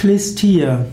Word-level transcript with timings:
Klistir. 0.00 0.86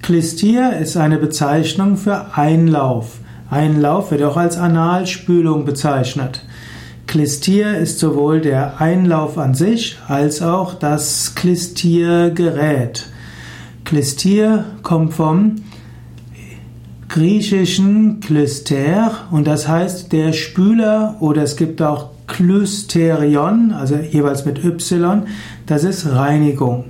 Klistir 0.00 0.78
ist 0.78 0.96
eine 0.96 1.18
Bezeichnung 1.18 1.98
für 1.98 2.34
Einlauf. 2.34 3.18
Einlauf 3.50 4.10
wird 4.10 4.22
auch 4.22 4.38
als 4.38 4.56
Analspülung 4.56 5.66
bezeichnet. 5.66 6.46
Klistir 7.06 7.76
ist 7.76 7.98
sowohl 7.98 8.40
der 8.40 8.80
Einlauf 8.80 9.36
an 9.36 9.52
sich 9.52 9.98
als 10.08 10.40
auch 10.40 10.72
das 10.72 11.34
Klistiergerät. 11.34 13.10
Klistir 13.84 14.64
kommt 14.82 15.12
vom 15.12 15.56
griechischen 17.10 18.20
Klyster 18.20 19.10
und 19.30 19.46
das 19.46 19.68
heißt 19.68 20.10
der 20.10 20.32
Spüler 20.32 21.16
oder 21.20 21.42
es 21.42 21.58
gibt 21.58 21.82
auch 21.82 22.12
Klysterion, 22.28 23.72
also 23.72 23.96
jeweils 23.96 24.46
mit 24.46 24.64
Y, 24.64 25.26
das 25.66 25.84
ist 25.84 26.10
Reinigung. 26.10 26.86